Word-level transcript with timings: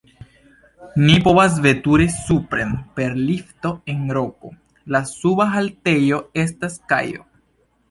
Ni 1.01 1.17
povas 1.27 1.59
veturi 1.65 2.07
supren 2.13 2.71
per 2.97 3.13
lifto 3.29 3.75
en 3.95 4.01
roko, 4.19 4.53
la 4.97 5.05
suba 5.13 5.49
haltejo 5.53 6.23
estas 6.49 6.83
kajo. 6.95 7.27